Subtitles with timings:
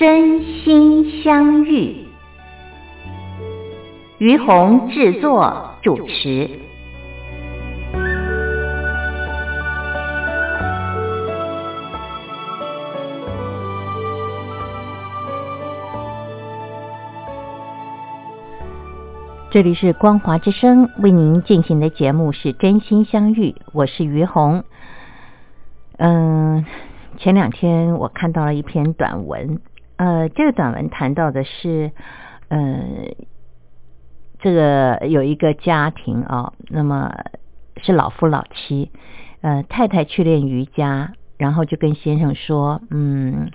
[0.00, 2.06] 真心相遇，
[4.16, 6.48] 于红制作主持。
[19.50, 24.64] 这里是光华之声为您进行的节目是真心相遇，我是于红。
[25.98, 26.64] 嗯，
[27.18, 29.60] 前两天我看到了一篇短文。
[30.00, 31.90] 呃，这个短文谈到的是，
[32.48, 32.80] 呃，
[34.38, 37.12] 这个有一个家庭啊，那么
[37.82, 38.90] 是老夫老妻，
[39.42, 43.50] 呃，太太去练瑜伽，然后就跟先生说，嗯，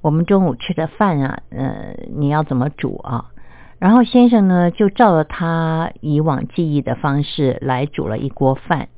[0.00, 3.32] 我们中午吃的饭啊，呃，你要怎么煮啊？
[3.80, 8.88] 然后先生呢，就照着他以往记忆的方式来煮了一锅饭，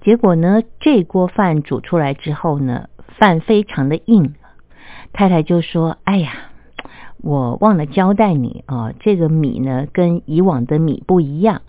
[0.00, 2.88] 结果呢，这锅饭煮出来之后呢，
[3.18, 4.36] 饭非常的硬。
[5.12, 6.32] 太太就说：“哎呀，
[7.20, 11.62] 我忘了交代你啊，这个米呢跟以往的米不一样。”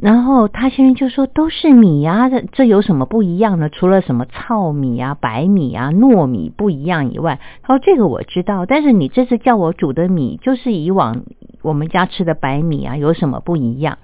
[0.00, 3.68] 然后他先生就说：“都是米呀，这这有什么不一样呢？
[3.68, 11.24] 除了什么糙米啊、白米啊、糯米不一样以外，他说这个我知道，但是你这次叫我煮的米就是以往
[11.60, 13.98] 我们家吃的白米啊，有什么不一样？”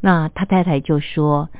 [0.00, 1.50] 那他太太就说：“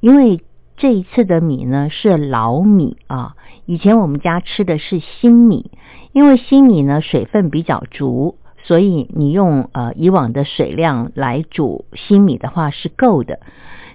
[0.00, 0.40] 因为
[0.78, 3.34] 这一次的米呢是老米啊。”
[3.66, 5.70] 以前我们家吃的是新米，
[6.12, 13.40] 因为新米呢水分比较足，所以你用呃以往的水量来煮新米的话是够的。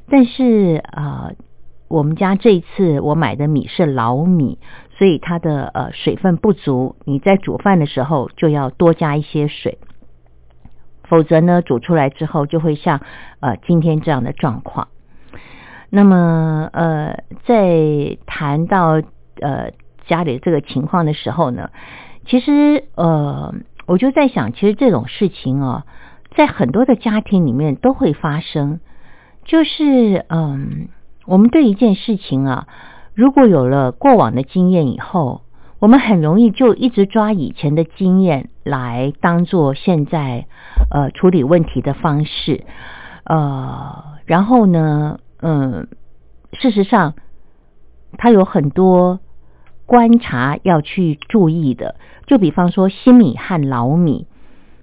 [0.08, 1.32] 但是呃
[1.88, 4.60] 我们家这一次我买的米是老米，
[4.98, 9.80] 所以它的呃水分不足，你在煮饭的时候就要多加一些水，
[11.04, 13.02] 否则呢煮出来之后就会像
[13.40, 14.90] 呃今天这样的状况。
[15.94, 19.02] 那么呃在谈到。
[19.42, 19.72] 呃，
[20.06, 21.72] 家里这个情况的时候呢，
[22.26, 23.54] 其实呃，
[23.88, 25.86] 我就在想，其实这种事情啊，
[26.38, 28.80] 在很多的家庭里面都会发生。
[29.44, 30.88] 就是嗯，
[31.26, 32.68] 我们对一件事情啊，
[33.16, 35.42] 如果有了过往的经验以后，
[35.80, 40.46] 我们很容易就一直抓以前的经验来当做现在
[40.92, 42.64] 呃处理问题的方式。
[43.26, 45.88] 呃，然后呢，嗯，
[46.54, 47.14] 事实上，
[48.18, 49.20] 他有很多。
[49.86, 51.96] 观察要去注意的，
[52.26, 54.28] 就比方说新米和老米，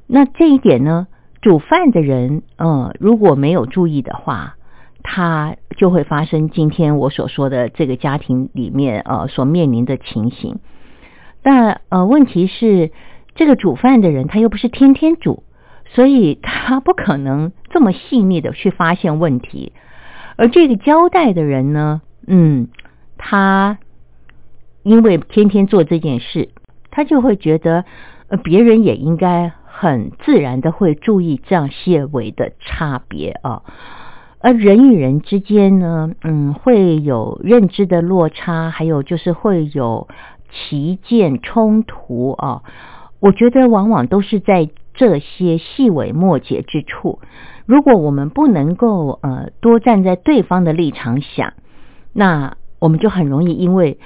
[0.07, 1.07] 那这一点呢，
[1.41, 4.57] 煮饭的人，嗯，如果没有注意的话，
[5.03, 10.59] 他就会发生今天我所说的这个家庭里面呃所面临的情形。
[11.43, 12.93] 但呃，问题是
[13.35, 15.43] 这个煮饭的人他又不是天天煮，
[15.87, 19.73] 所以他不可能这么细腻的去发现问题。
[20.41, 22.69] 而这个交代的人呢，嗯，
[23.19, 23.79] 他。
[24.83, 26.49] 因为天天做这件事，
[26.91, 27.85] 他就会觉得，
[28.29, 33.63] 呃，别人也应该很自然的会注意这样细微的差别啊。
[34.39, 40.09] 而人与人之间呢，嗯，会有认知的落差，还有就是会有
[40.51, 42.63] 旗舰冲突啊。
[43.21, 47.19] 我觉得往往都是在这些细微末节之处。
[47.71, 51.53] 如果我们不能够呃多站在对方的立场想，
[52.13, 53.99] 那我们就很容易因为。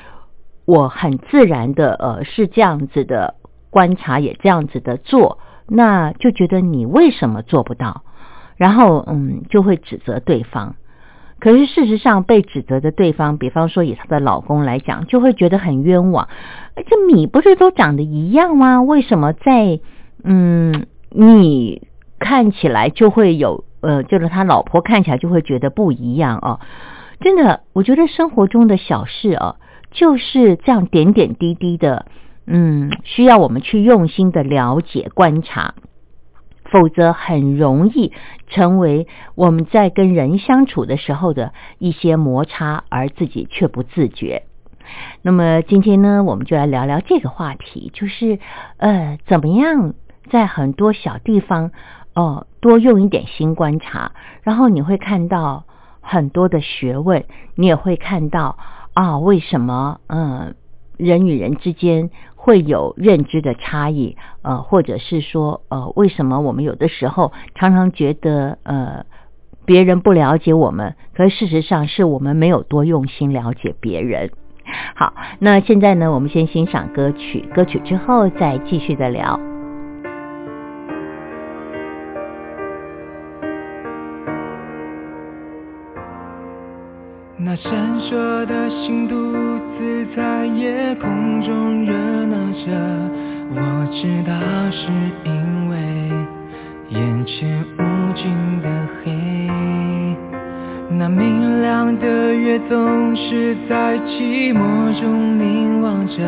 [0.66, 3.34] 我很自然的，呃，是这样子的
[3.68, 5.38] 观察，也这样子的做，
[5.68, 8.02] 那就觉得你为什么做不到？
[8.56, 10.76] 然后，嗯，就会指责对方。
[11.38, 16.30] 可是事实上，被指责的对方，比方说以她的老公来讲，就会觉得很冤枉。
[16.88, 18.80] 这米不是都长得一样吗？
[18.80, 19.80] 为什么在
[20.22, 21.82] 嗯，你
[22.18, 26.60] 看起来就会有，呃，就是他老婆看起来就会觉得不一样哦？
[27.20, 29.56] 真的，我觉得生活中的小事啊。
[29.90, 32.06] 就是这样点点滴滴的，
[32.48, 35.74] 嗯，需要我们去用心的了解观察，
[36.64, 38.12] 否则很容易
[38.48, 39.06] 成为
[39.36, 44.42] 我们在跟人相处的时候的一些摩擦，而自己却不自觉。
[45.22, 48.40] 那么今天呢，我们就来聊聊这个话题，就是
[48.78, 49.94] 呃，怎么样
[50.28, 51.70] 在很多小地方
[52.14, 54.12] 哦，多用一点心观察，
[54.42, 55.64] 然后你会看到
[56.00, 57.24] 很多的学问，
[57.56, 58.56] 你也会看到
[58.92, 60.54] 啊，为什么嗯
[60.96, 64.16] 人与人之间会有认知的差异？
[64.42, 69.04] 呃，或者是说呃，为什么我们有的时候常常觉得呃
[69.66, 74.30] 别人不了解我们，可事实上是我们没有多用心了解别人。
[74.94, 79.53] 好，那现在呢，我们先欣赏歌曲，歌曲之后再继续的聊。
[87.46, 87.70] 那闪
[88.00, 89.14] 烁的星独
[89.76, 91.92] 自在夜空中热
[92.24, 92.72] 闹着，
[93.54, 94.32] 我知道
[94.70, 94.88] 是
[95.24, 95.76] 因为
[96.88, 98.32] 眼前无尽
[98.62, 98.68] 的
[99.04, 99.12] 黑。
[100.96, 106.22] 那明亮的月总是在寂寞中凝望着，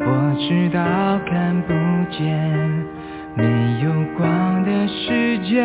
[0.00, 0.82] 我知道
[1.30, 1.72] 看不
[2.12, 2.28] 见
[3.34, 3.44] 没
[3.82, 5.62] 有光的世界，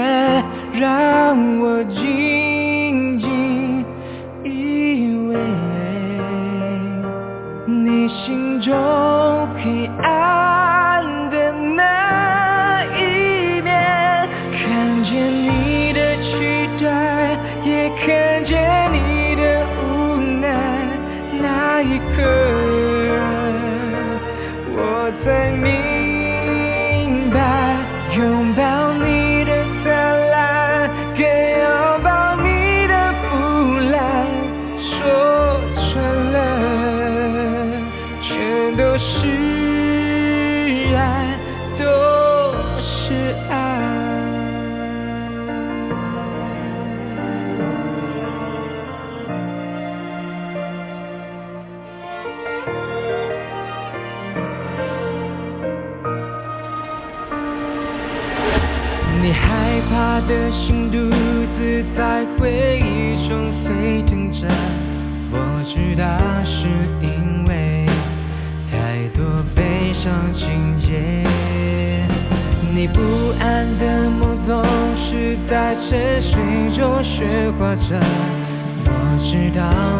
[0.71, 2.70] 让我静
[8.31, 8.71] 心中
[9.57, 10.40] 黑暗
[77.21, 77.99] 雪花着
[78.83, 78.89] 我
[79.29, 79.90] 知道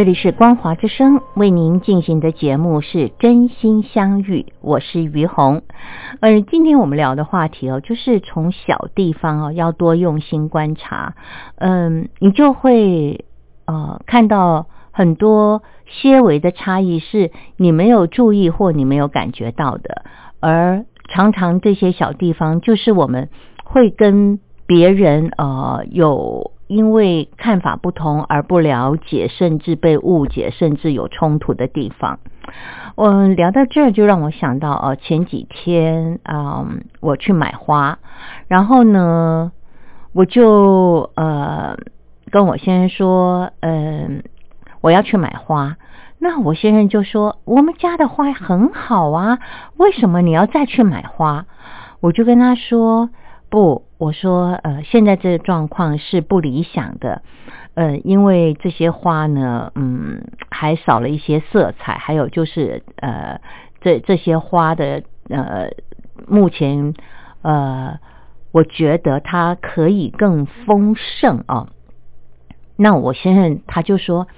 [0.00, 5.60] 这里是光华之声为您进行的节目是真心相遇，我是于红。
[6.20, 11.16] 呃，今天我们聊的话题哦，就是从小地方哦，要多用心观察，
[11.56, 13.26] 嗯，你就会
[13.66, 20.06] 呃看到很多些微的差异是你没有注意或你没有感觉到的，
[20.40, 23.28] 而常常这些小地方就是我们
[23.64, 26.52] 会跟别人呃有。
[26.70, 32.20] 因为看法不同而不了解，甚至被误解，甚至有冲突的地方。
[32.94, 36.64] 我聊到这儿，就让我想到哦，前几天啊，
[37.00, 37.98] 我去买花，
[38.46, 39.50] 然后呢，
[40.12, 41.76] 我就呃
[42.30, 44.22] 跟我先生说，嗯，
[44.80, 45.76] 我要去买花。
[46.20, 49.40] 那我先生就说，我们家的花很好啊，
[49.76, 51.46] 为什么你要再去买花？
[51.98, 53.10] 我就跟他说。
[53.50, 57.22] 不，我说，呃，现在这个状况是不理想的，
[57.74, 63.40] 呃，因为这些花呢，嗯，还少了一些色彩，还有就是，呃，
[63.80, 65.70] 这这些花的，呃，
[66.28, 66.94] 目前，
[67.42, 67.98] 呃，
[68.52, 71.66] 我觉得它可以更丰盛啊。
[72.76, 74.28] 那我先生他就说，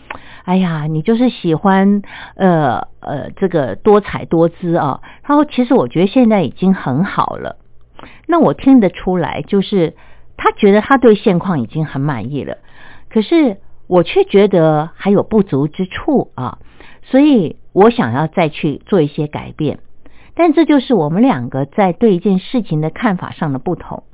[0.44, 2.02] 哎呀，你就是喜欢，
[2.34, 5.02] 呃呃，这个多彩多姿啊。
[5.22, 7.58] 他说，其实我觉得现在已经很好了。
[8.26, 9.94] 那我听得出来，就是
[10.36, 12.58] 他觉得他对现况已经很满意了，
[13.10, 16.58] 可是我却觉得还有不足之处啊，
[17.02, 19.78] 所以我想要再去做一些改变。
[20.34, 24.04] 但这就是我们两个在对一件事情的看法上的不同。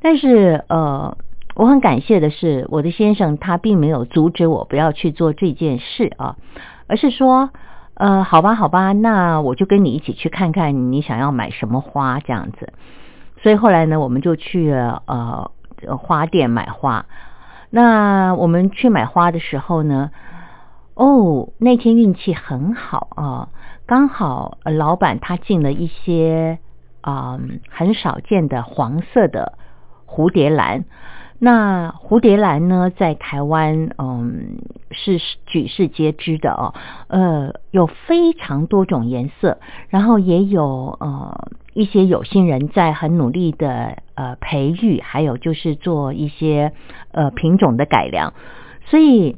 [0.00, 1.16] 但是呃，
[1.54, 6.36] 我很感谢的是，我的先生他并没有阻止我不要去做这件事啊，
[6.88, 7.50] 而是说
[7.94, 12.72] 呃，好吧，好吧，那我就跟你一起去看看你想要买什么花这样子。
[13.42, 15.50] 所以后来呢，我们就去呃
[15.98, 17.06] 花店买花。
[17.70, 20.10] 那我们去买花的时候呢，
[20.94, 23.48] 哦，那天运气很好啊，
[23.86, 26.58] 刚好老板他进了一些
[27.00, 29.58] 啊很少见的黄色的
[30.06, 30.84] 蝴蝶兰。
[31.38, 34.58] 那蝴蝶兰呢，在台湾嗯
[34.92, 36.74] 是举世皆知的哦，
[37.08, 39.58] 呃，有非常多种颜色，
[39.88, 46.72] 然后也有呃一些有心人在很努力的呃培育，还有就是做一些
[47.12, 48.32] 呃品种的改良，
[48.86, 49.36] 所以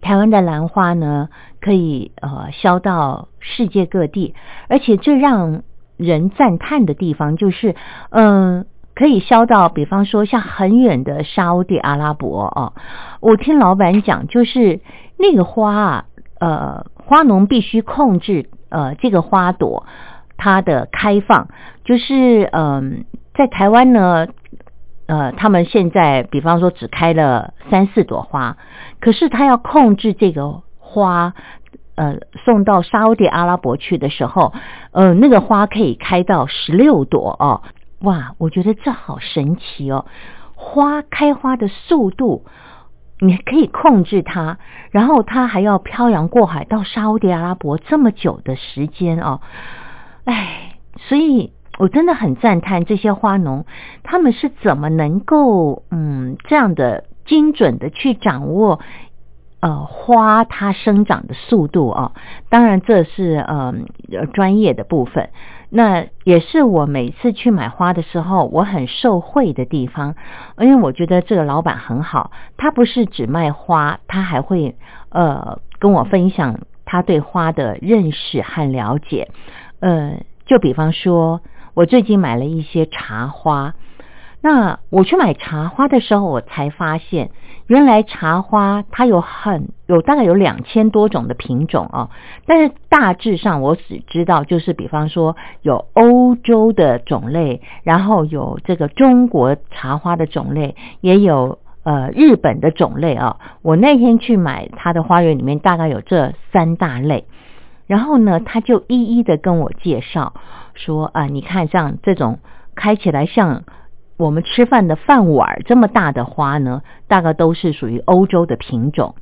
[0.00, 1.28] 台湾的兰花呢，
[1.60, 4.34] 可以呃销到世界各地，
[4.68, 5.62] 而且最让
[5.96, 7.74] 人赞叹的地方就是，
[8.10, 8.66] 嗯。
[8.94, 12.72] 可以销到，比方说像很远的沙地阿拉伯哦。
[13.20, 14.80] 我听老板讲，就是
[15.16, 16.04] 那个花啊，
[16.40, 19.86] 呃，花农必须控制呃这个花朵
[20.38, 21.48] 它的开放，
[21.84, 23.04] 就是嗯，
[23.34, 24.28] 在台湾呢，
[25.06, 28.56] 呃，他们现在比方说只开了三四朵花，
[29.00, 31.34] 可是他要控制这个花，
[31.96, 34.54] 呃，送到沙地阿拉伯去的时候，
[34.92, 37.62] 呃，那个花可以开到十六朵哦。
[38.00, 40.06] 哇，我觉得这好神奇哦！
[40.54, 42.44] 花开花的速度，
[43.18, 44.58] 你可以控制它，
[44.92, 49.40] 然后它还要漂洋过海到沙地阿拉伯这么久的时间哦。
[50.28, 53.64] 哎，所以我真的很赞叹这些花农，
[54.02, 58.78] 他们是怎么能够嗯这样的精准的去掌握
[59.60, 62.12] 呃花它生长的速度啊？
[62.50, 63.72] 当然这是呃
[64.34, 65.30] 专业的部分。
[65.70, 70.14] 那也是我每次去买花的时候，我很受惠的地方，
[70.58, 74.76] 因为我觉得这个老板很好，他不是只卖花，他还会
[75.08, 79.28] 呃跟我分享他对花的认识和了解，
[79.80, 81.40] 呃，就比方说，
[81.74, 83.74] 我最近买了一些茶花。
[84.40, 87.30] 那我去买茶花的时候，我才发现，
[87.66, 92.10] 原来茶花它有很有大概有两千多种的品种啊。
[92.46, 103.38] 但是大致上我只知道，就是比方说有欧洲的种类，然后有这个中国茶花的种类，也有呃日本的种类啊。
[103.62, 107.24] 我那天去买它的花园里面，大概有这三大类。
[107.88, 110.34] 然后呢，他就一一的跟我介绍
[110.74, 112.38] 说啊，你看像这种
[112.76, 113.64] 开起来像。
[114.18, 119.14] 我们吃饭的饭碗这么大的花呢，大概都是属于欧洲的品种。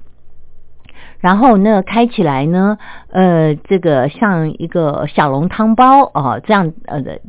[1.20, 2.78] 然后那开起来呢，
[3.10, 7.20] 呃，这个像一个小笼汤包啊，这样呃的，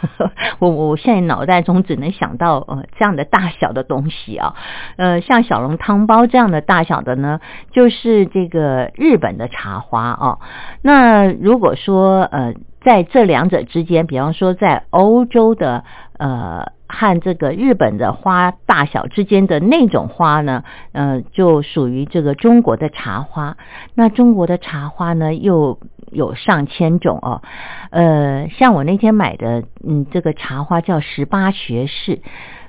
[0.58, 4.54] 我我现在脑袋中只能想到呃这样的大小的东西啊，
[4.96, 7.40] 呃，像小笼汤包这样的大小的呢，
[7.72, 10.38] 就是这个日本的茶花啊。
[10.82, 12.54] 那如果说呃。
[12.84, 15.84] 在这两者之间，比方说在欧洲的
[16.18, 23.56] 呃和这个日本的花大小之间的那种花呢，呃，就属于这个中国的茶花。
[23.94, 25.78] 那中国的茶花呢，又
[26.12, 27.42] 有上千种哦。
[27.90, 32.20] 呃，像我那天买的，嗯，这个茶花叫十八学士。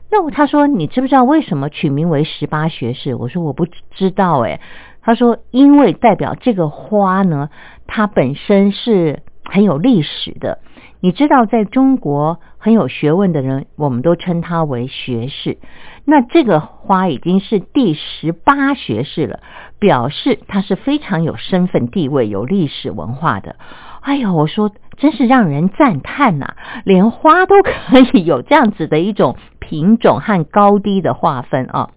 [0.10, 3.16] 那他说，你知不知道为什么取名为十八学士？
[3.16, 4.60] 我说我不知道诶。
[5.02, 7.50] 他说，因为代表这个花呢，
[7.86, 10.60] 它本身是很有历史的。
[11.06, 15.60] 你知道，在中国很有学问的人，我们都称他为学士。
[16.04, 19.42] 那这个花已经是第十八学士了，
[19.78, 23.56] 表示他是非常有身份地位、有历史文化的。
[24.02, 26.56] 哎呦，我说真是让人赞叹呐！
[26.86, 31.92] 连花都可以有这样子的一种品种和高低的划分啊。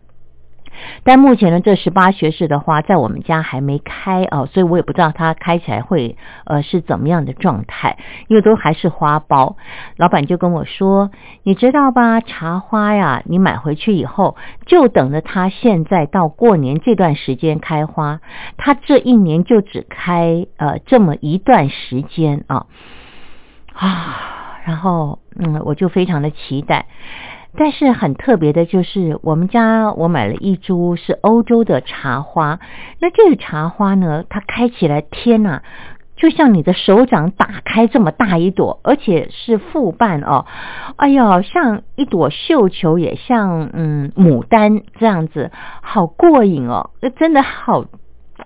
[1.05, 7.97] 但目前呢，这十八学士的花在我们家还没开啊，所以我也不知道它开起来会呃是怎么样的状态，
[8.29, 9.57] 因为都还是花苞。
[9.97, 11.11] 老板就跟我说
[11.43, 18.21] ：“你知道吧，茶花呀，你买回去以后，就等着它现在到过年这段时间开花，
[18.57, 22.67] 它这一年就只开呃这么一段时间啊
[23.75, 24.35] 啊。”
[24.69, 26.85] 然后嗯，我就非常的期待。
[27.57, 32.61] 但是很特别的就是，我们家我买了一株是欧洲的茶花。
[33.01, 35.63] 那这个茶花呢，它开起来，天呐，
[36.15, 40.45] 就像你的手掌打开这么大一朵，而且是复瓣哦。
[40.97, 45.51] 哎呦，像一朵绣球，也像嗯牡丹这样子，
[45.81, 46.91] 好过瘾哦！
[47.01, 47.87] 那真的好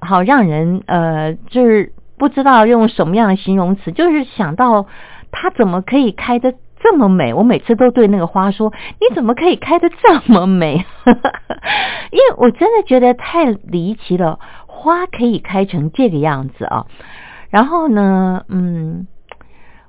[0.00, 4.86] 好让人呃，就是不知道用什么样的形容词，就是想到
[5.32, 6.54] 它怎么可以开的。
[6.82, 10.84] 这么美，我每次都对那个花说：“你怎么可以开的这么美？”
[12.10, 16.86] 因为我真的觉得太离奇了，花可以开成这个样子啊！
[17.50, 19.06] 然后呢，嗯，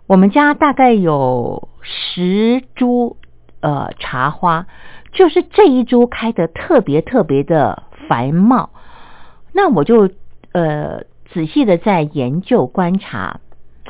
[0.05, 3.17] 我们家大概有十株
[3.61, 4.67] 呃茶花，
[5.11, 8.69] 就是这一株开的特别特别的繁茂。
[9.51, 10.11] 那我就
[10.51, 13.39] 呃仔细的在研究观察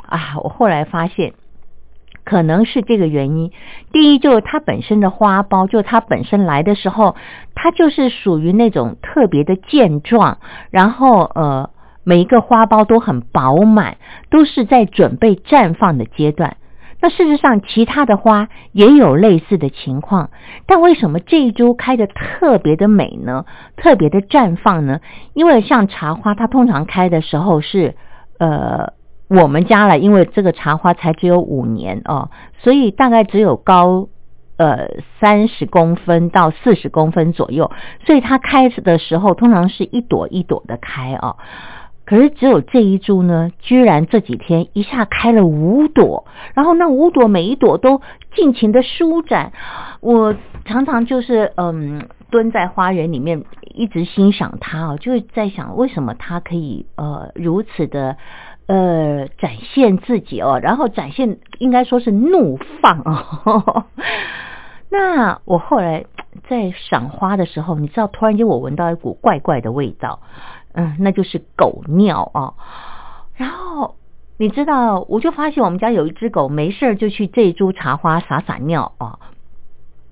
[0.08, 1.34] 啊，我后来发现。
[2.24, 3.52] 可能是这个原因。
[3.92, 7.16] 第一，就是它本身的花苞，就它本身来的时候，
[7.54, 10.38] 它就是属于那种特别的健壮，
[10.72, 11.70] 然后呃，
[12.04, 13.98] 每一个花苞都很饱满，
[14.30, 16.58] 都是在准备绽放的阶段。
[17.02, 20.30] 那事实上，其他的花也有类似的情况，
[20.66, 23.46] 但为什么这一株开的特别的美呢？
[23.76, 25.02] 特别的绽放呢？
[25.34, 27.96] 因为像茶花，它通常开的时候是
[28.40, 28.94] 呃。
[29.36, 34.08] 我们家了，因为这个茶花才只有五年哦，所以大概只有高
[34.58, 37.72] 呃三十公分到四十公分左右，
[38.06, 41.38] 所以它开的时候通常是一朵一朵的开哦。
[42.06, 48.02] 可是只有这一株呢，居然这几天一下开了五朵，然后那五朵每一朵都
[48.36, 49.52] 尽情的舒展。
[50.00, 58.18] 我常常就是嗯蹲在花园里面一直欣赏它哦，就是在想为什么它可以呃如此的。
[58.66, 63.86] 呃，展现自己哦，然后展现应该说是怒放哦。
[64.90, 66.06] 那我后来
[66.48, 70.22] 在赏花的时候，你知道，突然间我闻到一股怪怪的味道，
[70.74, 72.54] 嗯，那就是狗尿啊。
[73.36, 73.96] 然后
[74.38, 79.20] 你知道，我就发现我们家有一只狗，没事就去这株茶花撒撒尿啊。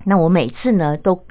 [0.04, 1.24] 那我每次呢都。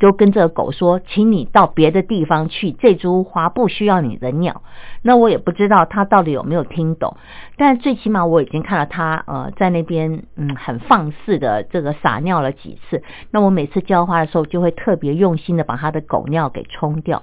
[0.00, 4.62] 就跟这个狗说，请你到别的地方去，这株花不需要你的尿。
[5.02, 7.18] 那我也不知道它到底有没有听懂，
[7.58, 13.02] 但最起码我已经看到它呃在那边嗯很放肆的这个撒尿了几次。
[13.30, 17.22] 那我每次浇花的时候就会特别用心的把它的狗尿给冲掉。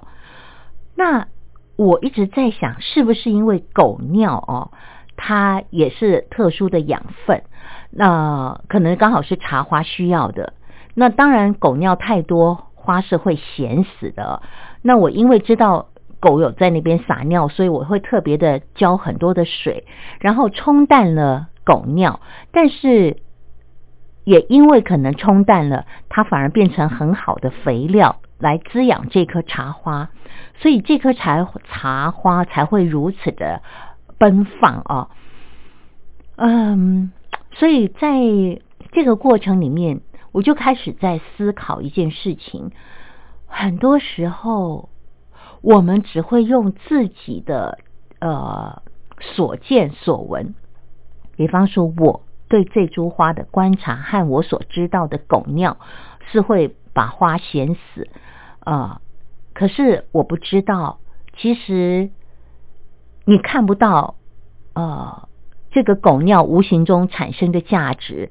[0.94, 1.26] 那
[1.74, 4.70] 我一直在想，是不是因为狗尿哦，
[5.16, 7.42] 它也是特殊的养分，
[7.90, 10.52] 那可能刚好是茶花需要的。
[10.94, 12.66] 那当然狗尿太多。
[12.88, 14.40] 花是会咸死的。
[14.80, 19.84] 那我因为知道狗有在那边撒尿，所以我会特别的浇很多的水，
[20.20, 22.20] 然后冲淡了狗尿。
[22.50, 23.18] 但是
[24.24, 30.08] 也因为可能冲淡了，它反而变成很好的肥料来滋养这棵茶花，
[30.56, 33.60] 所以这棵茶茶花才会如此的
[34.16, 35.08] 奔放啊。
[36.36, 37.12] 嗯，
[37.52, 38.08] 所以在
[38.92, 40.00] 这个过程里面。
[40.32, 42.70] 我就开始在思考一件事情，
[43.46, 44.88] 很多时候
[45.62, 47.78] 我们只会用自己的
[48.20, 48.82] 呃
[49.20, 50.54] 所见所闻，
[51.36, 55.78] 比方说我对这株花的观察和我所知道的狗尿
[56.30, 58.08] 是会把花咸死。
[58.60, 59.00] 啊，
[59.54, 60.98] 可是我不知道，
[61.36, 62.10] 其实
[63.24, 64.16] 你看不到
[64.74, 65.28] 呃
[65.70, 68.30] 这个狗尿无形中产生的价值，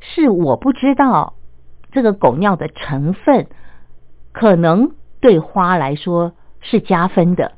[0.00, 1.34] 是我不知道
[1.92, 3.46] 这个狗尿的成分
[4.32, 7.52] 可能对花来说是加分的，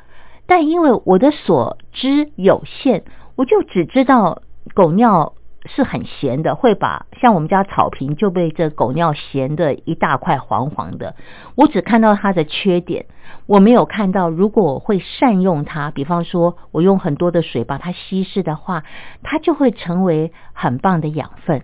[0.47, 3.05] 但因为我的所知有限，
[3.37, 4.43] 我就只知道
[4.75, 5.35] 狗尿。
[5.65, 11.15] 是很咸的，会把像我们家草坪就被这狗尿咸的一大块黄黄的。
[11.55, 13.07] 我只看到它的缺点，
[13.47, 18.83] 我没有看到如果我会善用它，比方说我用很多的水把它稀释的话，
[19.23, 21.63] 它就会成为很棒的养分。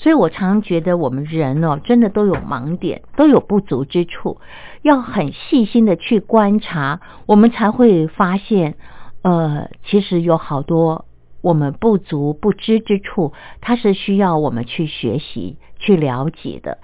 [0.00, 4.40] 所以我常觉得我们人哦，真的都有盲点，都有不足之处，
[4.82, 8.76] 要很细心的去观察，我们才会发现，
[9.22, 11.04] 呃，其实有好多。
[11.40, 16.78] 我们不足不知之处，它是需要我们去学习、去了解的。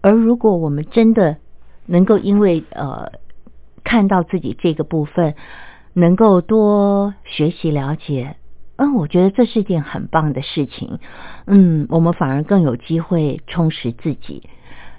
[0.00, 1.38] 而如果我们真的
[1.86, 3.10] 能够因为呃
[3.82, 5.34] 看到自己这个部分，
[5.94, 8.36] 能够多学习了解，
[8.78, 11.00] 嗯，我觉得这是一件很棒的事情。
[11.46, 14.44] 嗯，我们反而更有机会充实自己。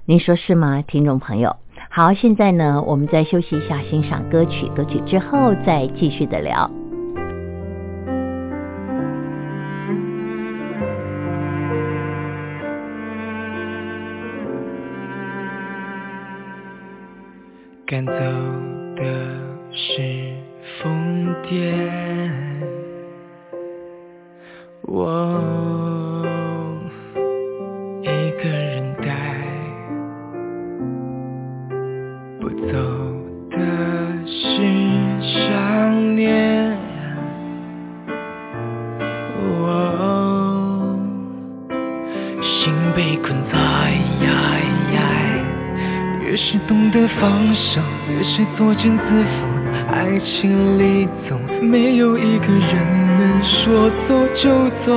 [0.06, 1.56] 您说是吗，听众朋友？
[1.90, 6.70] 好，现在呢，我们再休息一下，欣赏歌曲，歌曲之后再继续的聊。
[17.88, 18.14] 赶走
[18.98, 19.04] 的
[19.72, 20.36] 是
[20.84, 21.89] 疯癫，
[24.92, 25.06] 我
[28.02, 28.08] 一
[28.42, 29.06] 个人待，
[32.40, 32.74] 不走
[33.52, 33.58] 的
[34.26, 34.42] 是
[35.22, 36.76] 想念，
[39.38, 40.98] 我
[42.42, 43.60] 心被困在。
[46.22, 49.49] 越是懂得放手，越是作茧自缚。
[50.00, 52.72] 爱情里总没有一个人
[53.20, 54.50] 能说走就
[54.86, 54.96] 走，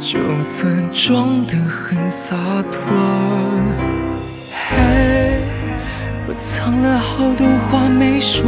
[0.00, 0.18] 就
[0.58, 1.96] 算装得很
[2.28, 2.34] 洒
[2.72, 2.76] 脱。
[4.50, 4.74] 嘿，
[6.26, 8.42] 我藏了好多话没说，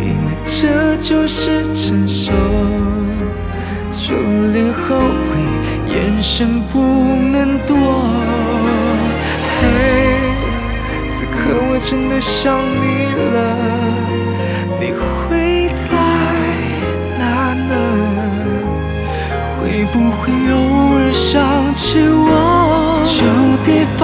[0.00, 0.26] 因为
[0.62, 1.36] 这就是
[1.84, 2.32] 成熟，
[4.06, 4.16] 就
[4.54, 5.36] 连后悔，
[5.92, 6.80] 眼神不
[7.30, 7.76] 能躲。
[11.90, 13.36] 真的想你了，
[14.78, 15.92] 你会在
[17.18, 17.22] 哪
[17.54, 17.72] 呢？
[19.58, 20.54] 会不会偶
[20.92, 20.96] 尔
[21.32, 21.34] 想
[21.76, 22.28] 起我？
[23.18, 23.22] 旧
[23.64, 24.02] 地方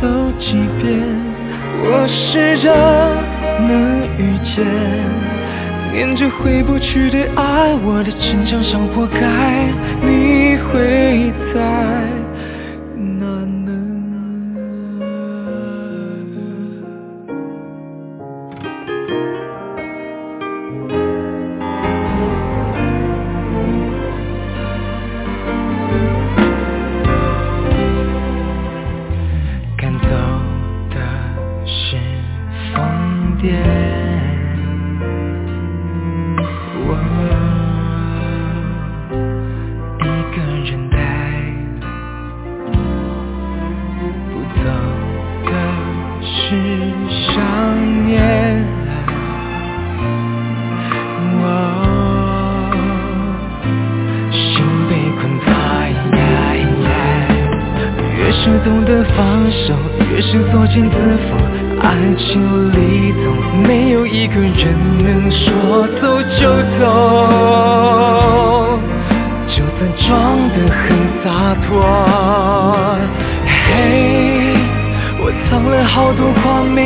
[0.00, 0.02] 走
[0.40, 0.46] 几
[0.82, 0.88] 遍，
[1.84, 2.66] 我试着
[3.68, 3.70] 能
[4.18, 4.20] 遇
[4.52, 4.66] 见，
[5.92, 9.20] 念着回不去的爱，我的逞强像活该，
[10.02, 12.09] 你会在。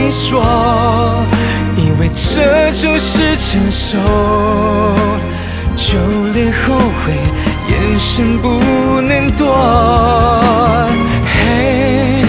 [0.06, 1.24] 你说
[1.78, 3.96] 以为这就是承受
[5.76, 5.82] 就
[6.34, 7.14] 连后悔
[7.70, 9.46] 眼神不能躲
[11.24, 12.22] 嘿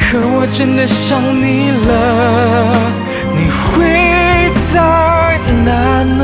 [0.00, 1.88] 可我真的想你了
[3.36, 3.70] 你会
[4.74, 4.76] 在
[5.64, 6.20] 哪呢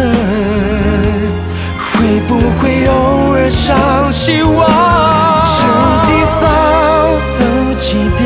[1.92, 4.66] 会不会偶尔想起我
[6.08, 6.44] 地方
[7.38, 7.40] 走
[7.86, 7.86] 几
[8.18, 8.20] 遍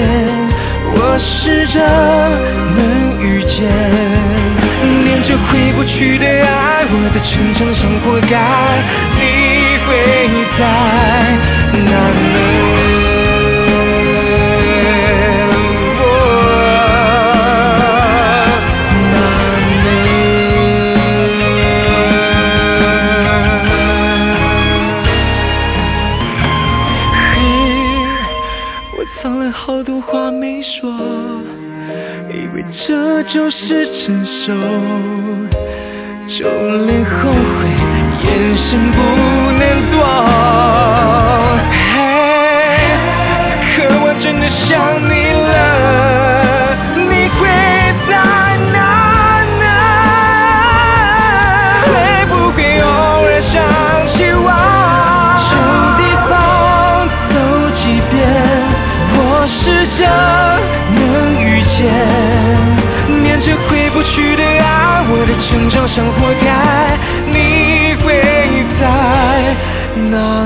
[0.95, 2.30] 我试着
[5.05, 9.10] 念着回不去的爱，我的成长像活该。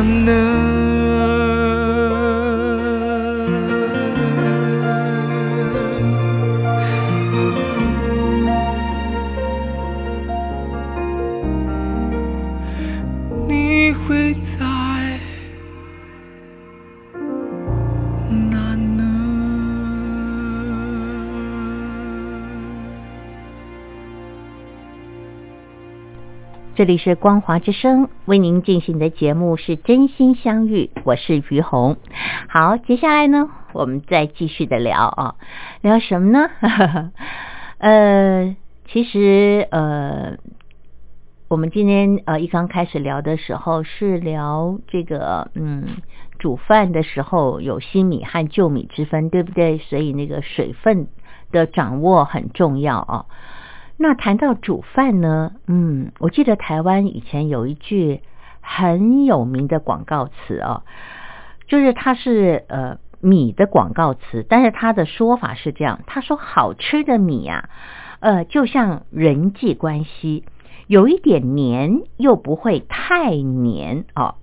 [0.05, 0.43] 哪
[26.85, 31.97] 这里是光华之声为您进行的节目是真心相遇，我是于红。
[32.47, 35.37] 好，接下来呢，我们再继续的聊啊，
[35.81, 36.51] 聊什么呢？
[37.81, 38.55] 呃，
[38.87, 40.37] 其实呃，
[41.49, 45.87] 我们今天呃一刚开始聊的时候是聊这个嗯
[46.38, 49.79] 煮饭的时候有新米和旧米之分，对不对？
[49.79, 51.07] 所以那个水分
[51.51, 53.25] 的掌握很重要啊。
[53.96, 58.22] 那谈到煮饭呢，嗯，我记得台湾以前有一句
[58.61, 60.83] 很有名的广告词哦，
[61.68, 67.68] 就是它是呃米的广告词，但是它的说法是这样，他说好吃的米啊，
[68.18, 70.44] 呃，就像人际关系，
[70.88, 74.35] 有一点黏又不会太黏哦，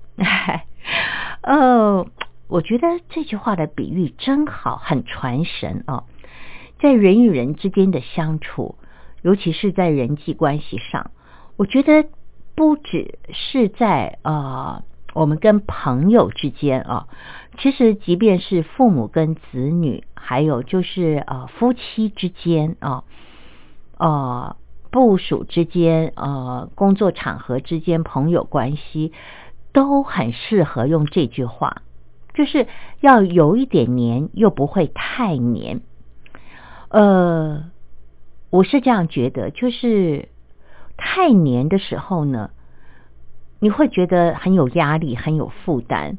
[1.41, 2.05] 呃，
[2.47, 6.05] 我觉得这句话的比喻真好，很传神哦，
[6.79, 8.75] 在人与人之间的相处。
[9.21, 11.11] 尤其是在人际关系上，
[11.55, 12.09] 我觉得
[12.55, 17.07] 不只是在呃我们跟朋友之间啊，
[17.59, 23.03] 其实即便是父母跟子女，还有就是呃夫妻之间啊，
[23.97, 24.55] 呃
[24.89, 29.11] 部属之间，呃工作场合之间，朋友关系
[29.71, 31.83] 都很适合用这句话，
[32.33, 32.67] 就是
[33.01, 35.81] 要有一点黏，又不会太黏，
[36.89, 37.69] 呃。
[38.51, 40.27] 我是这样觉得，就是
[40.97, 42.51] 太黏的时候呢，
[43.59, 46.17] 你会觉得很有压力，很有负担。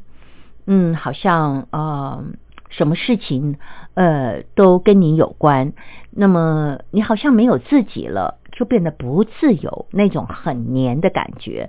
[0.67, 2.25] 嗯，好像呃，
[2.71, 3.59] 什么事情
[3.95, 5.75] 呃都跟你有关，
[6.11, 11.69] 那么你好像没有自己了，就变得不自由，那种很黏的感觉。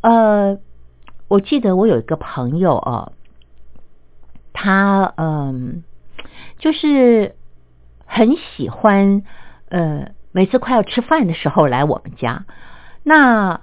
[0.00, 0.58] 呃，
[1.28, 3.12] 我记得我有一个朋友哦，
[4.54, 5.84] 他嗯，
[6.58, 7.34] 就是
[8.06, 9.22] 很喜欢。
[9.72, 12.44] 呃，每次快要吃饭的时候来我们家，
[13.02, 13.62] 那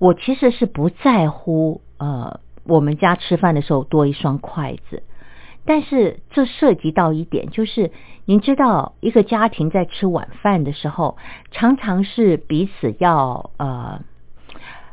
[0.00, 5.04] 我其实是不在乎呃，我们家吃饭的时候多一双筷子，
[5.64, 7.92] 但是这涉及到一点，就是
[8.24, 11.16] 您知道，一个家庭在吃晚饭的时候，
[11.52, 14.00] 常常是彼此要呃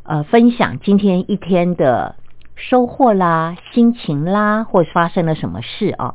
[0.03, 2.17] 呃分享今天一天的
[2.55, 6.13] 收获啦、心情啦，或发生了什么事啊。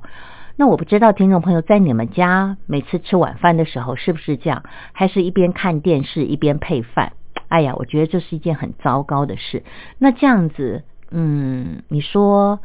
[0.56, 4.62] 那我不知道听众朋友在你们家每次吃晚饭的时候是不是这样，
[4.92, 7.12] 还是一边看电视一边配饭？
[7.48, 9.64] 哎呀，我觉得这是一件很糟糕的事。
[9.98, 12.60] 那这样子，嗯，你说，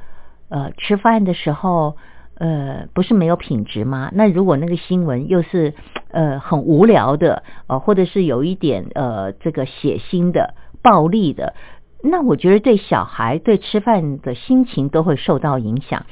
[0.49, 1.97] 呃，吃饭的时候，
[2.35, 4.11] 呃，不是没有品质吗？
[4.13, 5.73] 那如果那个新闻又是
[6.11, 11.55] 呃很无聊的，呃，或者是有一点呃这个血腥的、暴力的，
[12.03, 16.05] 那我觉得对小孩对吃饭的心情都会受到影响。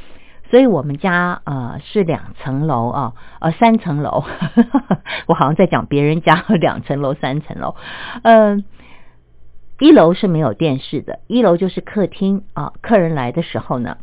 [0.49, 4.23] 所以我们家呃是两层楼啊，呃三层楼，
[5.27, 7.75] 我好像在讲别人家两层楼三层楼，
[8.23, 8.63] 嗯，
[9.79, 13.97] 一楼是没有电视的，一楼就是客厅啊，客人来的时候呢，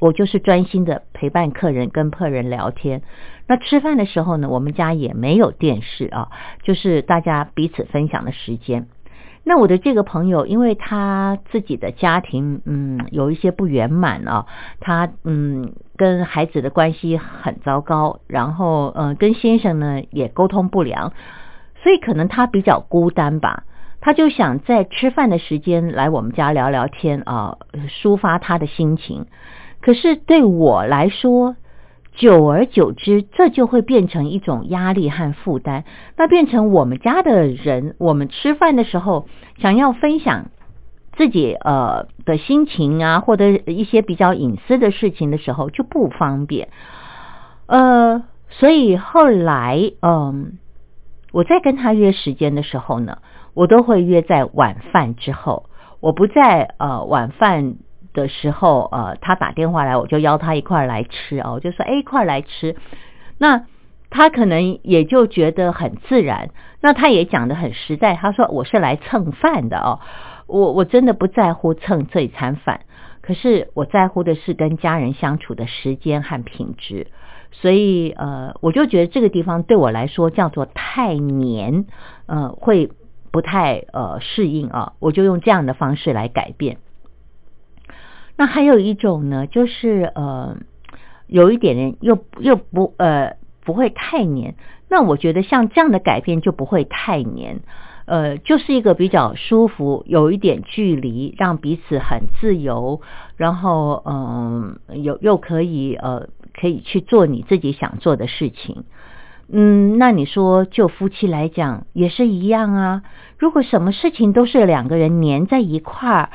[0.00, 3.02] 我就是专心的陪伴客人，跟客人聊天。
[3.46, 6.30] 那吃饭的时候呢，我们家也没有电视啊，
[6.62, 8.88] 就是大家彼此分享的时间。
[9.48, 14.46] 那我的这个朋友，因为他自己的家庭，嗯，有一些不圆满啊，
[14.80, 21.12] 他嗯跟孩子的关系很糟糕，然后嗯跟先生呢也沟通不良，
[21.80, 23.62] 所以可能他比较孤单吧，
[24.00, 27.58] 他就想在吃饭的时间来我们家聊聊天啊，
[28.02, 29.26] 抒发他的心情。
[29.80, 31.54] 可是对我来说，
[32.16, 35.84] 久而久之，这就会变成一种压力和负担。
[36.16, 40.46] 那变成我们家的人，我们吃饭的时候想要分享
[41.12, 46.68] 自己呃的心情啊，或者一些比较隐私的事情的时候就不方便。
[47.66, 50.58] 呃，所以后来嗯，
[51.32, 53.18] 我在跟他约时间的时候呢，
[53.54, 55.66] 我都会约在晚饭之后。
[56.00, 57.76] 我不在呃晚饭
[58.16, 62.74] 的时候，呃，他打电话来，我就邀他一块来吃哦，我就说哎一块来吃。
[63.38, 63.66] 那
[64.08, 66.48] 他可能也就觉得很自然，
[66.80, 70.00] 那他也讲的很实在，他说我是来蹭饭的哦，
[70.46, 72.80] 我我真的不在乎蹭这一餐饭，
[73.20, 77.08] 可是我在乎的是跟家人相处的时间和品质。
[77.52, 81.86] 所以，呃，我就觉得这个地方对我来说叫做太黏，
[82.26, 82.90] 呃，会
[83.30, 84.94] 不太呃适应啊。
[84.98, 86.78] 我就用这样的方式来改变。
[88.36, 90.56] 那还有一种呢，就是呃，
[91.26, 94.54] 有一点点又又不呃不会太黏。
[94.88, 97.60] 那我觉得像这样的改变就不会太黏，
[98.04, 103.00] 呃，就是一个比较舒服，有一点距离，让彼此很自由，
[103.36, 106.28] 然后嗯，有又可以呃。
[106.58, 108.84] 可以去做你自己想做的事情，
[109.52, 113.02] 嗯，那你说就夫妻来讲也是一样啊。
[113.36, 116.30] 如果什么事情都是两个人黏在一块儿，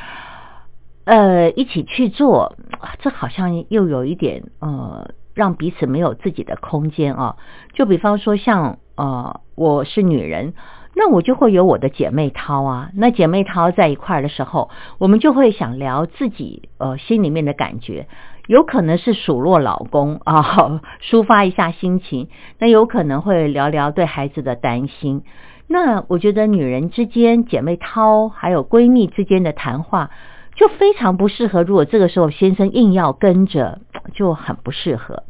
[1.06, 2.56] 呃，一起去做，
[3.00, 7.36] 这好像又有一点呃，让彼此没有自己的空间啊。
[7.74, 10.54] 就比方说像呃，我是女人，
[10.96, 12.92] 那我就会有我的姐妹淘啊。
[12.94, 18.08] 那姐妹淘在一块儿的时候，我们就会想聊自己呃心里面的感觉。
[18.48, 22.28] 有可能是数落老公 啊，抒发一下心情；
[22.60, 25.24] 那有可能会聊聊对孩子的担心。
[25.68, 30.10] 那我觉得女人之间姐妹淘，还有闺蜜之间的谈话，
[30.56, 31.64] 就非常不适合。
[31.64, 33.80] 如果这个时候先生硬要跟着，
[34.14, 35.24] 就很不适合。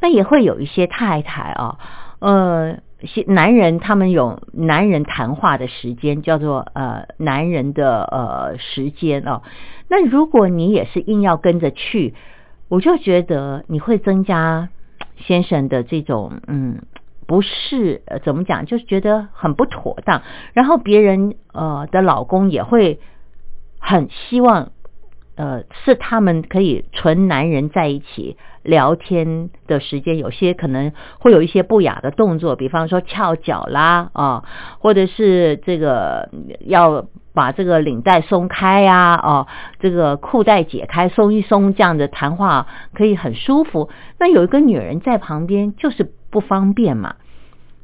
[0.00, 1.78] 那也会有一些太太啊，
[2.20, 2.78] 呃，
[3.26, 9.42] 男人他们有男人谈话的时间，叫做呃男人的呃时间啊。
[9.88, 12.14] 那如果你也是硬要跟着去，
[12.68, 14.68] 我就觉得你会增加
[15.16, 16.82] 先生的这种嗯
[17.26, 23.00] 不是怎么讲，就是觉得很不妥当，然后别人呃的老公也会
[23.80, 24.70] 很希望
[25.34, 34.44] 呃是他们可以纯男人在一起聊天的时间，有些可能会有一些不雅的动作，比方说翘脚啦啊，
[34.78, 37.06] 或者是这个要。
[37.32, 39.46] 把这个领带松开呀，哦，
[39.78, 43.88] 这个裤带解开，松一松，这样的谈话可以很舒服。
[44.18, 47.14] 那有一个女人在旁边就是不方便嘛。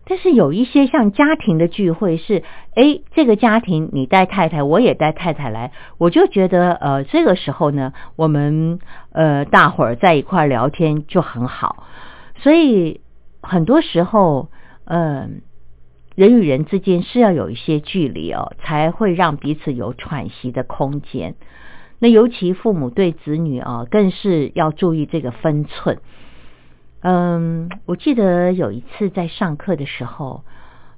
[0.06, 2.42] 但是有一些像家庭的聚会是，
[2.74, 8.78] 哎，这个家庭你带太太，我也带太太来，我就觉得呃，这个时候呢，我们
[9.12, 11.84] 呃大伙儿在一块儿聊天就很好。
[12.36, 13.00] 所以
[13.42, 14.48] 很多时候，
[14.84, 15.42] 嗯。
[16.16, 21.34] 人与人之间是要有一些距离哦，才会让彼此有喘息的空间。
[21.98, 25.98] 那尤其父母对子女啊，更是要注意这个分寸。
[27.00, 30.44] 嗯，我记得有一次在上课的时候，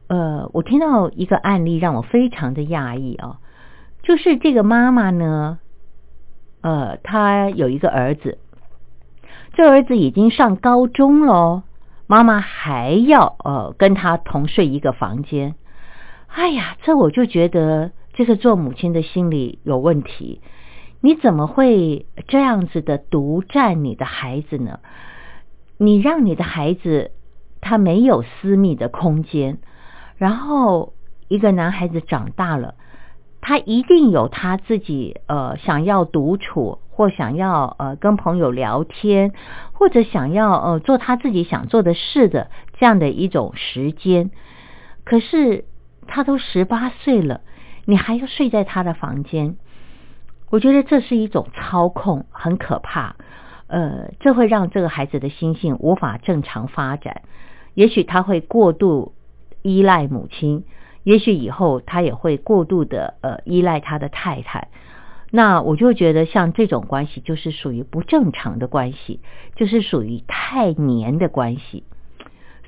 [0.06, 3.40] 呃，我听到一个案例让我非常的讶异啊，
[4.02, 5.58] 就是这个妈妈呢，
[6.62, 8.38] 呃，她有一个儿子，
[9.54, 11.64] 这儿子已经上高中了。
[12.10, 15.56] 妈妈还要呃跟他同睡一个房间，
[16.28, 20.40] 哎呀，这我就觉得这个做母亲的心里有问题。
[21.02, 24.80] 你怎么会这样子的独占你的孩子呢？
[25.78, 27.12] 你让你的孩子
[27.62, 29.58] 他没有私密的空间，
[30.16, 30.92] 然后
[31.28, 32.74] 一个男孩子长大了，
[33.40, 36.80] 他一定有他自己呃想要独处。
[36.98, 39.32] 或想要呃跟朋友聊天，
[39.72, 44.32] 或者想要呃做他自己想做的事的这样的一种时间，
[45.04, 45.64] 可是
[46.08, 47.42] 他都十八岁了，
[47.84, 49.54] 你还要睡在他的房间，
[50.50, 53.14] 我觉得这是一种操控，很可怕。
[53.68, 57.22] 呃，这会让这个孩子的心性无法正常发展，
[57.74, 59.12] 也许他会过度
[59.62, 60.64] 依赖母亲，
[61.04, 64.68] 也许以后他也会过度的呃依赖他的太太。
[65.30, 69.20] 那我就觉得像这种关系就是属于不正常的关系，
[69.56, 71.84] 就是属于太黏的关系。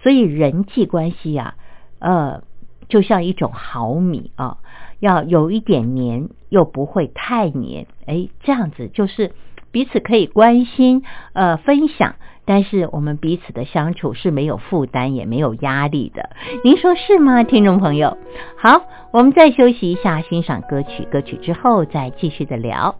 [0.02, 1.54] 所以人际关系呀，
[1.98, 2.42] 呃，
[2.88, 4.58] 就像一种毫米啊，
[4.98, 9.32] 要有一点黏，又不会太黏，哎，这样子就是
[9.72, 11.02] 彼此可以关心，
[11.32, 12.16] 呃，分享。
[12.46, 16.30] 但是我们彼此的相处是没有负担也没有压力的，
[16.64, 18.18] 您说是吗，听众朋友？
[18.56, 22.96] 好，我们再休息一下，欣赏歌曲，歌曲之后再继续的聊。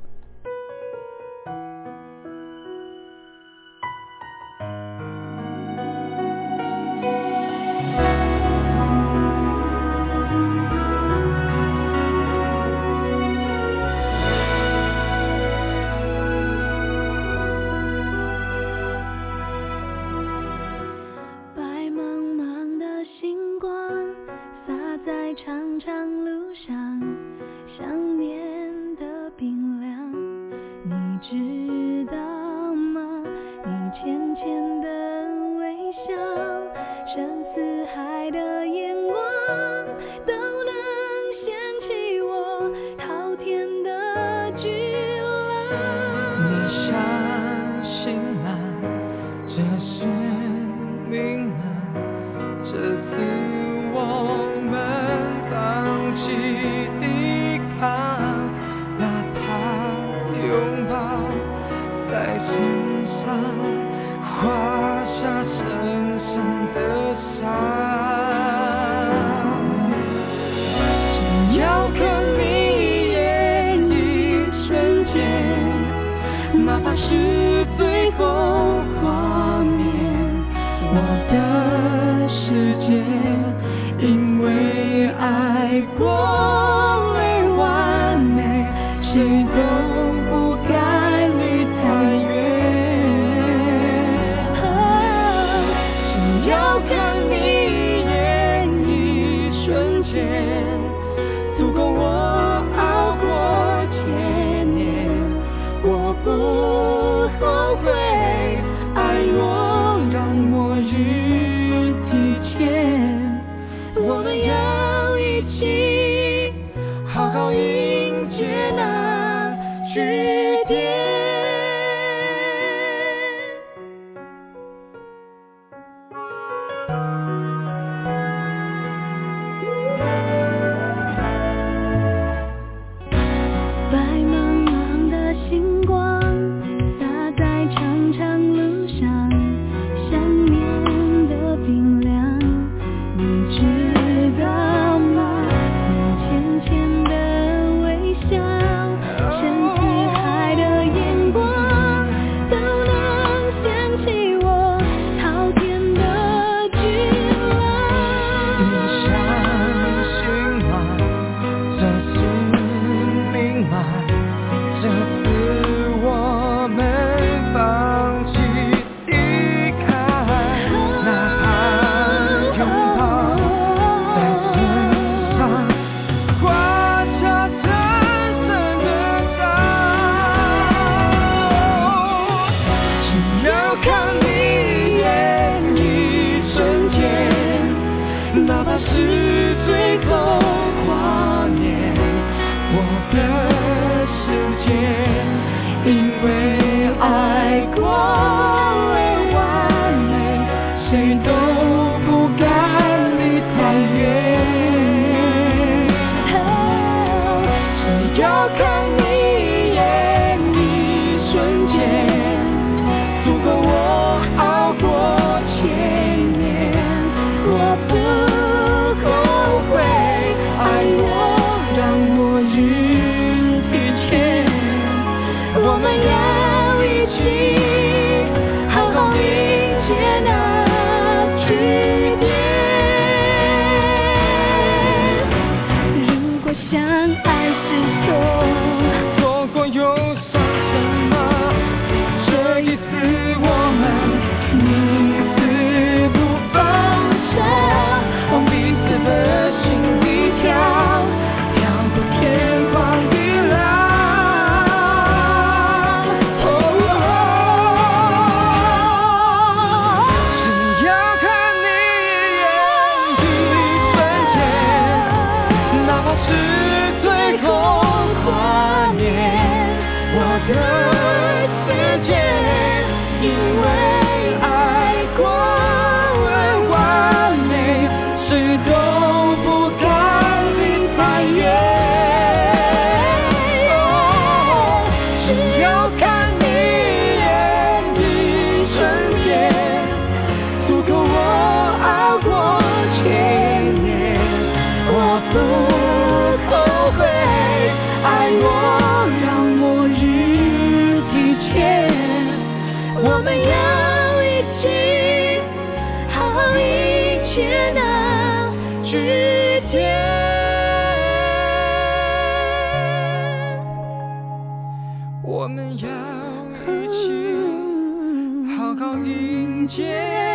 [318.98, 320.29] 迎接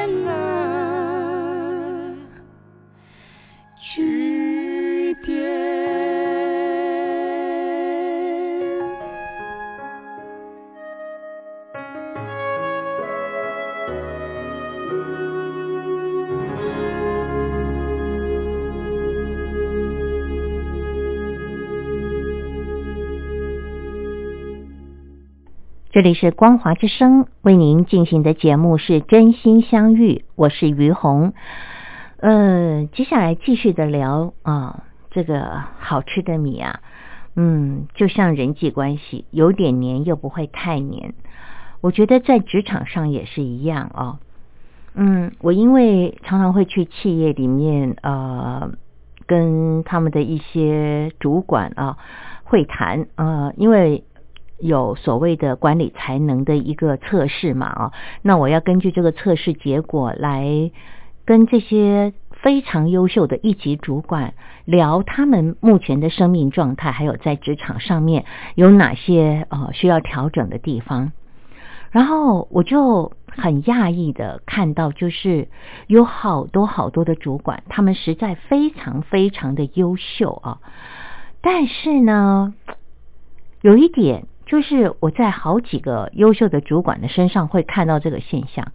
[25.96, 31.32] 这里是光华之声为您进行的节目是真心相遇，我是于红。
[32.18, 36.82] 呃，接下来继续的聊啊，这个好吃的米啊，
[37.38, 41.14] 嗯，就像人际关系，有点黏又不会太黏。
[41.80, 44.20] 我觉得在职场上也是一样哦。
[44.96, 48.70] 嗯，我因为常常会去企业里面呃，
[49.26, 51.98] 跟他们的一些主管啊
[52.44, 54.04] 会谈呃，因为。
[54.58, 57.68] 有所谓的管理才能的一个测试嘛？
[57.68, 57.92] 啊，
[58.22, 60.72] 那我要根据这个测试结果来
[61.26, 64.34] 跟这些非常优秀的一级主管
[64.64, 68.24] 聊他们目前的生命状态，还有在职场上面
[68.56, 71.12] 有哪些呃需要调整的地方。
[71.92, 75.50] 然后我就很讶异的看到，就是
[75.88, 80.60] 有好多好多的主管，他们实在非常非常的优秀啊，
[81.42, 82.54] 但是呢，
[83.62, 84.28] 有一点。
[84.46, 88.72] 就是我在好几个优秀的主管的身上会看到这个现象，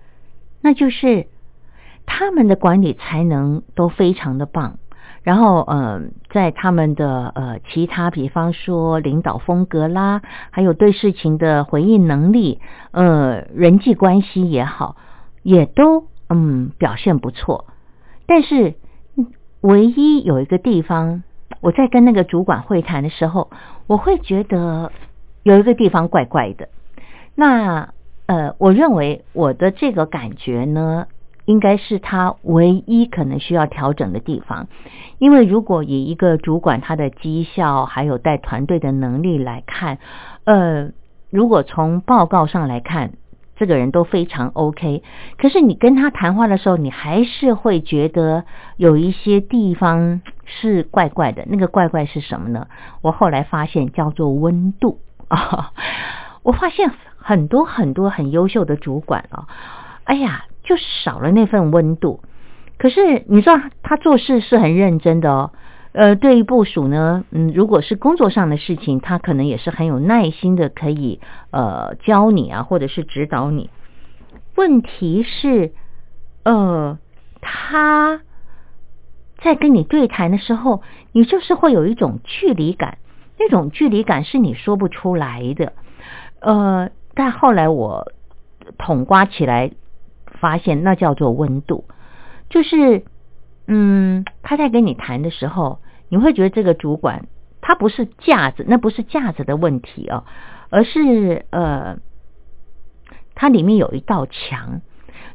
[0.60, 1.28] 那就是
[2.06, 4.78] 他们的管理才能都非常的棒，
[5.22, 12.60] 然后嗯，在他们的呃其他，比方说领导风格啦，还有对事情的回应能力，
[12.90, 14.96] 呃，人际关系也好，
[15.44, 17.66] 也都嗯表现不错。
[18.26, 18.74] 但是
[19.60, 21.22] 唯一有一个地方，
[21.60, 23.52] 我在跟那个主管会谈的时候，
[23.86, 24.90] 我会觉得。
[25.50, 26.68] 有一个地方怪怪的，
[27.34, 27.92] 那
[28.26, 31.08] 呃，我认为我的这个感觉呢，
[31.44, 34.68] 应该是他唯一可能需要调整的地方。
[35.18, 39.98] 因为如果以一个主管他的绩效还有带团队的能力来看，
[40.44, 40.90] 呃，
[41.30, 43.12] 如果从报告上来看，
[43.56, 45.02] 这个人都非常 OK，
[45.36, 48.44] 可是你跟他谈话的时候，你还是会觉得
[48.76, 51.44] 有一些地方是怪怪的。
[51.46, 52.68] 那个怪怪是什么呢？
[53.02, 55.00] 我后来发现叫做温度。
[55.30, 55.72] 啊，
[56.42, 59.46] 我发现很多很多很优秀的主管啊，
[60.04, 62.20] 哎呀，就少了那份温度。
[62.78, 65.52] 可是你知道，他做事是很认真的哦。
[65.92, 71.20] 呃，对于部署呢，嗯，如果是工作上的事情，他可能也是很有耐心的，可以
[71.50, 73.70] 呃教你啊，或者是指导你。
[74.56, 75.72] 问题是，
[76.44, 76.98] 呃，
[77.40, 78.20] 他
[79.42, 82.98] 在跟你对谈的时候，你就是会有一种距离感。
[83.42, 85.72] 那种距离感是你说不出来的，
[86.40, 88.12] 呃，但后来我
[88.76, 89.72] 统刮起来，
[90.26, 91.86] 发现那叫做温度，
[92.50, 93.02] 就是，
[93.66, 95.80] 嗯，他在跟你谈的时候，
[96.10, 97.28] 你会觉得这个主管
[97.62, 100.24] 他不是架子，那不是架子的问题哦，
[100.68, 101.96] 而是呃，
[103.34, 104.82] 它里面有一道墙，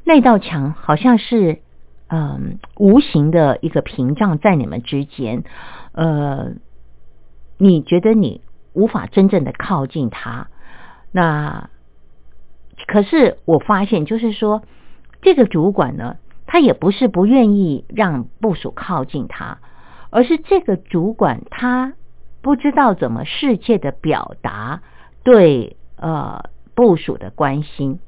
[0.03, 1.59] 那道墙好像是
[2.07, 5.43] 嗯无形的一个屏障在你们之间，
[5.93, 6.53] 呃。
[7.57, 8.41] 你觉得你
[8.73, 10.47] 无法真正的靠近他，
[11.11, 11.69] 那
[12.87, 14.63] 可是我发现，就是说
[15.21, 19.59] 这个主管呢，他也不是不愿意让部署靠近他，
[20.09, 21.93] 而是这个主管他
[22.41, 24.81] 不知道怎么世界的表达
[25.23, 27.99] 对呃部署的关心，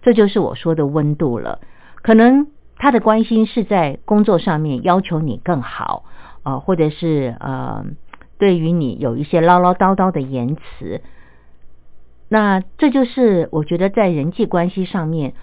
[0.00, 1.60] 这就是我说的温度了。
[2.00, 2.46] 可能
[2.78, 6.04] 他的关心是在工作上面要求你更好
[6.42, 7.84] 啊，或者是呃。
[8.38, 11.00] 对于你有一些唠唠叨叨的言辞，
[12.28, 15.34] 那这就是我觉得在人际关系上面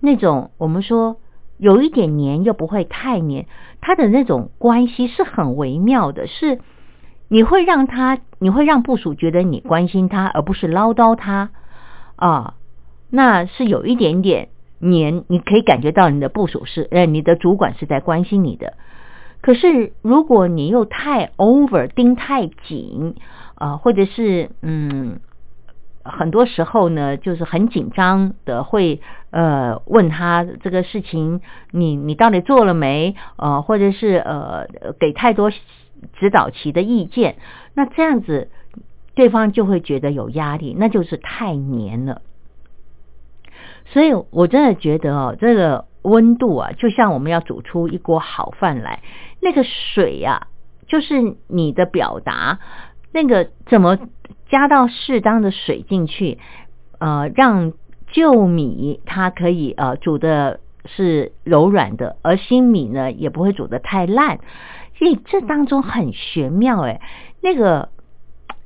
[0.00, 1.16] 那种我们说
[1.56, 3.46] 有一点黏又不会太黏，
[3.80, 6.58] 他的那种关系是很微妙的，是
[7.28, 11.50] 你会让他你会让部属觉得你关心他，而不是唠叨他
[12.16, 12.54] 啊，
[13.08, 18.74] 那是有一点点黏，你可以感觉到你的部属是呃你的主管是在关心你的。
[19.46, 23.14] 可是，如果你又太 over 盯太紧，
[23.54, 25.20] 啊，或者是嗯，
[26.02, 33.14] 很多时候呢，就是很紧张的，会呃问他这个事情，你你到底做了没？
[33.36, 34.66] 呃，或者是呃
[34.98, 37.36] 给太多指导其的意见，
[37.72, 38.50] 那这样子
[39.14, 42.20] 对方就会觉得有压力，那就是太黏了。
[43.84, 45.84] 所以我真的觉得哦，这个。
[46.06, 49.02] 温度啊，就像我们要煮出一锅好饭来，
[49.40, 50.46] 那个水呀，
[50.86, 52.60] 就是你的表达，
[53.12, 53.98] 那个怎么
[54.48, 56.38] 加到适当的水进去，
[57.00, 57.72] 呃，让
[58.06, 64.38] 旧米它可以呃煮的是柔软的，而新米呢也不会煮的太烂，
[64.96, 67.00] 所以这当中很玄妙哎，
[67.42, 67.88] 那个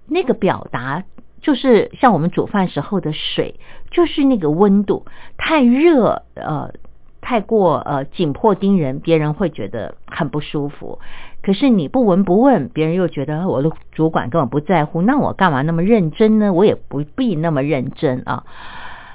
[0.07, 1.05] 那个表达
[1.41, 3.59] 就是像我们煮饭时候的水，
[3.91, 5.07] 就是那个温度
[5.39, 6.75] 太热呃。
[7.21, 10.99] 太过呃紧迫盯人，别人会觉得很不舒服。
[11.43, 16.53] 可是你不闻不问，别人又觉得我的主管根本不在乎，那我干嘛那么认真呢？
[16.53, 18.45] 我也不必那么认真啊。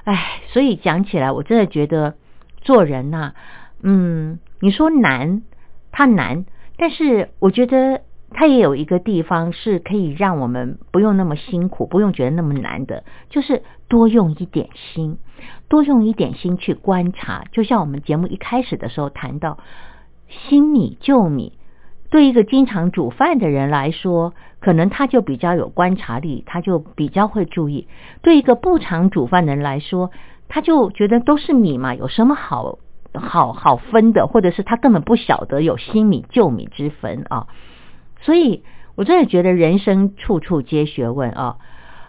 [0.06, 2.16] 哎，所以讲起来，我真的觉得
[2.62, 3.34] 做人呐、
[3.82, 5.44] 嗯，你说难，
[5.92, 6.46] 它难，
[6.78, 8.02] 但是我觉得
[8.38, 15.18] 它也有一个地方是可以让我们不用那么辛苦，不用觉得那么难的，就是多用一点心，
[15.70, 17.46] 多用一点心去观察。
[17.54, 19.58] 就像我们节目一开始的时候谈到，
[20.28, 21.54] 新米旧米。
[22.12, 27.88] 对一个经常煮饭的人来说，可能他就比较有观察力，他就比较会注意；
[28.22, 30.12] 对一个不常煮饭的人来说，
[30.48, 32.78] 他就觉得都是米嘛，有什么好
[33.14, 37.48] 好好分的，或者是他根本不晓得有新米旧米之分啊。
[38.26, 38.64] 所以
[38.96, 41.58] 我真的觉得人生处处皆学问啊。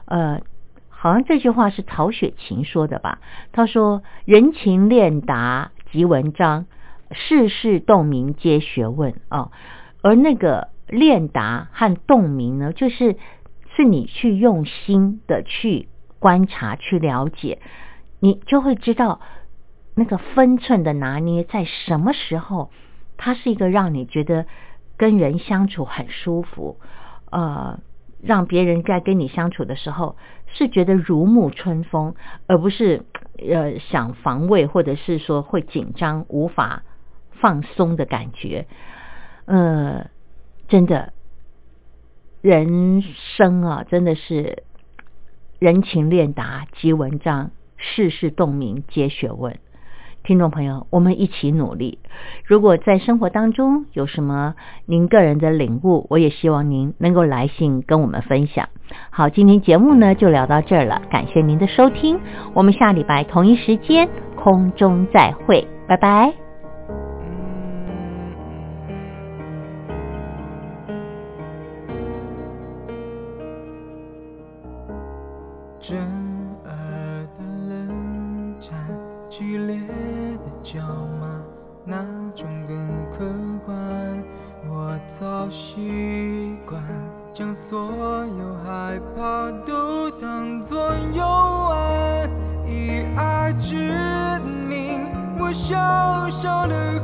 [0.06, 0.40] 呃，
[0.88, 3.18] 好像这句话是曹雪芹说的吧？
[3.52, 6.66] 他说：“人情练达即文章，
[7.10, 9.50] 世事洞明皆学问啊。”
[10.02, 13.16] 而那个练达和洞明呢，就是
[13.74, 15.88] 是你去用心的去
[16.18, 17.58] 观察、去了解，
[18.20, 19.20] 你就会知道
[19.94, 22.70] 那个分寸的拿捏在什么时候，
[23.16, 24.46] 它是一个让你觉得
[24.96, 26.78] 跟人相处很舒服，
[27.30, 27.80] 呃，
[28.22, 30.16] 让别人在跟你相处的时候
[30.46, 32.14] 是觉得如沐春风，
[32.46, 33.04] 而不是
[33.38, 36.82] 呃想防卫或者是说会紧张无法
[37.32, 38.66] 放松的感觉。
[39.44, 40.08] 呃，
[40.66, 41.12] 真的，
[42.40, 44.64] 人生啊，真的是
[45.58, 49.58] 人情练达即文章，世事洞明皆学问。
[50.26, 52.00] 听众朋友，我们一起努力。
[52.44, 54.54] 如果在生活当中有什么
[54.84, 58.68] 您个人的领悟，我也希望您能够来信跟我们分享。
[59.10, 62.18] 好，今天节目呢就聊到这儿了，感谢您的收听，
[62.54, 66.45] 我们下礼拜同一时间空中再会，拜拜。
[95.76, 96.98] 小小的